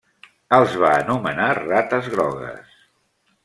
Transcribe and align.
Els 0.57 0.77
va 0.83 0.93
anomenar 1.03 1.51
rates 1.61 2.11
grogues. 2.17 2.85